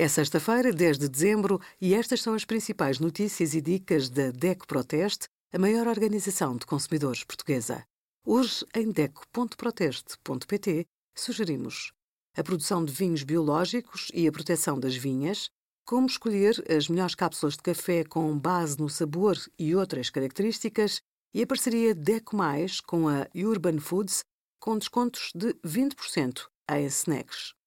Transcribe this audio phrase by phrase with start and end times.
[0.00, 4.64] É sexta-feira, 10 de dezembro, e estas são as principais notícias e dicas da DECO
[4.64, 7.84] Proteste, a maior organização de consumidores portuguesa.
[8.24, 11.90] Hoje, em DECO.proteste.pt, sugerimos
[12.36, 15.50] a produção de vinhos biológicos e a proteção das vinhas,
[15.84, 21.00] como escolher as melhores cápsulas de café com base no sabor e outras características,
[21.34, 24.22] e a parceria DECO Mais com a Urban Foods,
[24.60, 27.57] com descontos de 20% em snacks.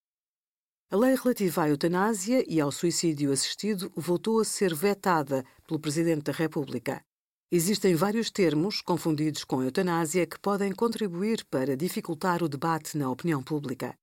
[0.93, 6.23] A lei relativa à eutanásia e ao suicídio assistido voltou a ser vetada pelo Presidente
[6.23, 7.01] da República.
[7.49, 13.41] Existem vários termos confundidos com eutanásia que podem contribuir para dificultar o debate na opinião
[13.41, 13.95] pública.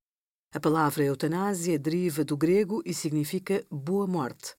[0.51, 4.55] A palavra eutanásia deriva do grego e significa boa morte.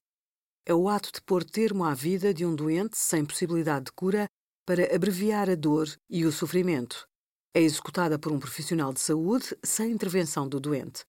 [0.64, 4.28] É o ato de pôr termo à vida de um doente sem possibilidade de cura
[4.64, 7.08] para abreviar a dor e o sofrimento.
[7.52, 11.02] É executada por um profissional de saúde sem intervenção do doente.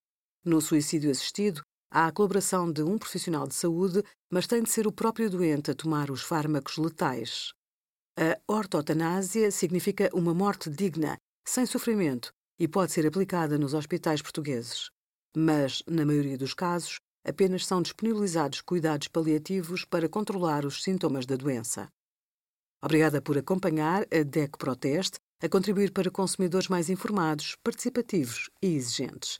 [0.44, 4.88] No suicídio assistido, há a colaboração de um profissional de saúde, mas tem de ser
[4.88, 7.54] o próprio doente a tomar os fármacos letais.
[8.18, 11.16] A ortotanásia significa uma morte digna,
[11.48, 14.90] sem sofrimento, e pode ser aplicada nos hospitais portugueses.
[15.38, 21.36] Mas, na maioria dos casos, apenas são disponibilizados cuidados paliativos para controlar os sintomas da
[21.36, 21.88] doença.
[22.84, 29.40] Obrigada por acompanhar a DEC Proteste a contribuir para consumidores mais informados, participativos e exigentes.